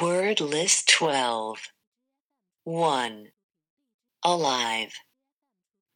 Word 0.00 0.40
list 0.40 0.88
12. 0.88 1.58
1. 2.64 3.26
Alive. 4.24 4.94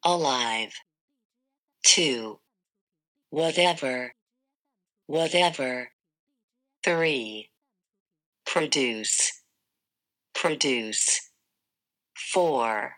Alive. 0.05 0.73
2. 1.85 2.39
Whatever. 3.31 4.15
Whatever. 5.07 5.93
3. 6.85 7.49
Produce. 8.45 9.41
Produce. 10.35 11.31
4. 12.17 12.97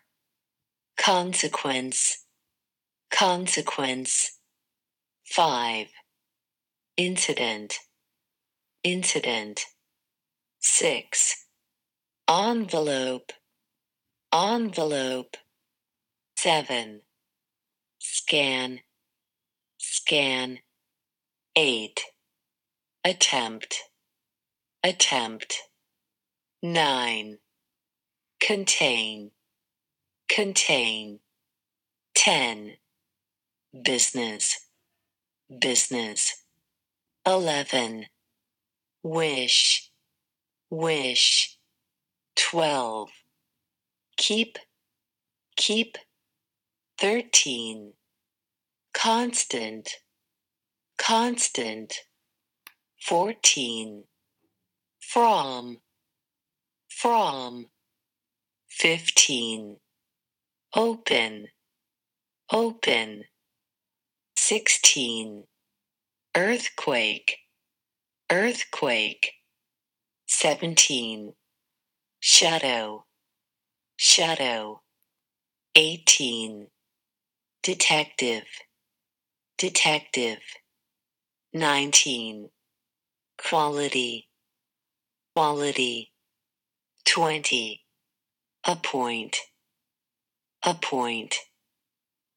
Consequence. 0.96 2.24
Consequence. 3.10 4.38
5. 5.26 5.86
Incident. 6.96 7.78
Incident. 8.82 9.66
6. 10.61 11.46
Envelope. 12.29 13.32
Envelope. 14.32 15.37
7. 16.37 17.02
Scan. 17.98 18.80
Scan. 19.79 20.59
8. 21.56 22.01
Attempt. 23.05 23.84
Attempt. 24.84 25.55
9. 26.62 27.38
Contain. 28.40 29.30
Contain. 30.29 31.20
10. 32.15 32.77
Business. 33.84 34.66
Business. 35.60 36.45
11. 37.27 38.06
Wish. 39.02 39.88
Wish. 40.70 41.58
12. 42.36 43.09
Keep. 44.18 44.59
Keep. 45.56 45.96
13. 46.98 47.95
Constant. 48.93 49.88
Constant. 50.98 51.95
14. 53.01 54.04
From. 55.01 55.78
From. 56.90 57.66
15. 58.68 59.76
Open. 60.74 61.46
Open. 62.52 63.24
16. 64.37 65.44
Earthquake. 66.37 67.38
Earthquake. 68.31 69.38
17. 70.41 71.32
Shadow. 72.20 73.06
Shadow. 73.97 74.82
18. 75.75 76.69
Detective. 77.60 78.44
Detective. 79.56 80.38
19. 81.53 82.50
Quality. 83.36 84.28
Quality. 85.34 86.12
20. 87.04 87.84
Appoint. 88.64 89.36
Appoint. 90.64 91.34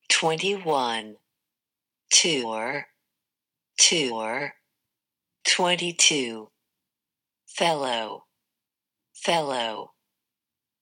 21. 0.10 1.18
Tour. 2.10 2.88
Tour. 3.78 4.54
22. 5.48 6.51
Fellow. 7.56 8.26
Fellow. 9.14 9.92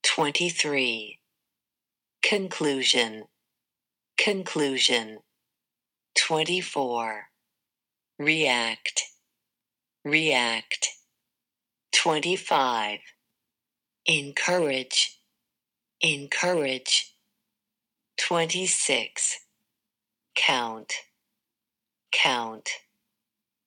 23. 0.03 1.19
Conclusion. 2.21 3.23
Conclusion. 4.17 5.19
24. 6.15 7.23
React. 8.19 9.03
React. 10.05 10.89
25. 11.91 12.99
Encourage. 14.05 15.19
Encourage. 16.02 17.15
26. 18.17 19.39
Count. 20.35 20.93
Count. 22.11 22.69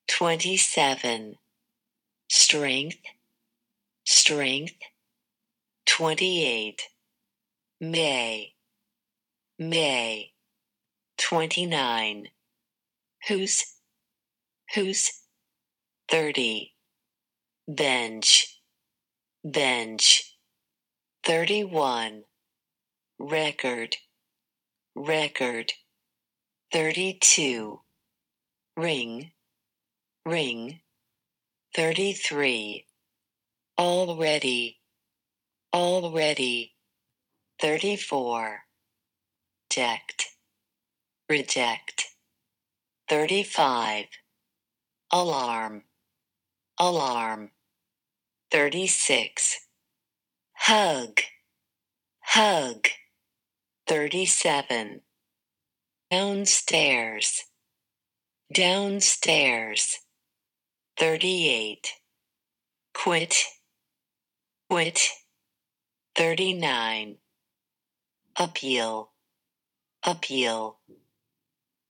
27. 0.08 1.36
Strength. 2.34 2.96
Strength. 4.06 4.78
28. 5.84 6.82
May. 7.78 8.54
May. 9.58 10.32
29. 11.18 12.28
Who's, 13.28 13.74
who's, 14.74 15.12
30. 16.10 16.72
Bench. 17.68 18.62
Bench. 19.44 20.38
31. 21.26 22.22
Record. 23.18 23.96
Record. 24.96 25.74
32. 26.72 27.80
Ring. 28.78 29.32
Ring. 30.24 30.80
33. 31.74 32.84
Already. 33.78 34.78
Already. 35.72 36.74
34. 37.60 38.58
Reject. 39.70 40.26
Reject. 41.30 42.08
35. 43.08 44.04
Alarm. 45.10 45.84
Alarm. 46.78 47.52
36. 48.50 49.66
Hug. 50.52 51.20
Hug. 52.20 52.86
37. 53.88 55.00
Downstairs. 56.10 57.44
Downstairs. 58.52 60.01
38. 60.98 61.88
Quit. 62.94 63.34
Quit. 64.68 65.00
39. 66.14 67.16
Appeal. 68.36 69.10
Appeal. 70.04 70.78